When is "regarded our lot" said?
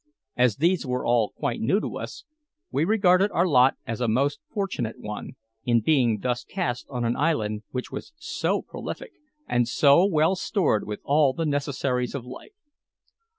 2.85-3.75